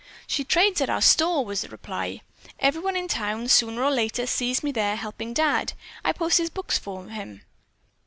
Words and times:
"She 0.25 0.43
trades 0.43 0.81
at 0.81 0.89
our 0.89 0.99
store," 0.99 1.45
was 1.45 1.61
the 1.61 1.69
reply. 1.69 2.21
"Everyone 2.57 2.95
in 2.95 3.07
town, 3.07 3.47
sooner 3.49 3.83
or 3.83 3.91
later, 3.91 4.25
sees 4.25 4.63
me 4.63 4.71
in 4.71 4.73
there 4.73 4.95
helping 4.95 5.31
Dad. 5.31 5.73
I 6.03 6.11
post 6.11 6.39
his 6.39 6.49
books 6.49 6.79
for 6.79 7.05
him." 7.09 7.43